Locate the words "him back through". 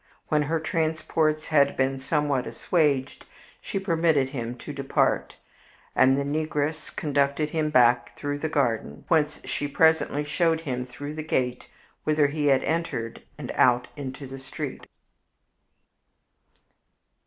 7.51-8.39